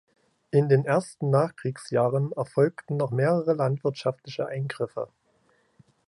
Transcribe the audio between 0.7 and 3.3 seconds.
ersten Nachkriegsjahren erfolgten noch